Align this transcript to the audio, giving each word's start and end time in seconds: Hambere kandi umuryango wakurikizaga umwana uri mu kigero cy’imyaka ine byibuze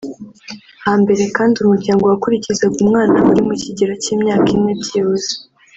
Hambere 0.85 1.23
kandi 1.35 1.55
umuryango 1.57 2.03
wakurikizaga 2.05 2.75
umwana 2.83 3.15
uri 3.29 3.41
mu 3.47 3.55
kigero 3.63 3.93
cy’imyaka 4.03 4.47
ine 4.55 4.73
byibuze 4.81 5.33